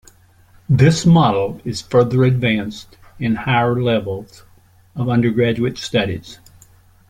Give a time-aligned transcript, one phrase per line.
[0.67, 4.43] This model is further advanced in higher levels
[4.95, 6.39] of undergraduate studies.